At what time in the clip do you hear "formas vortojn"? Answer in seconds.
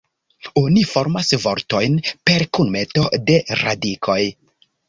0.91-1.99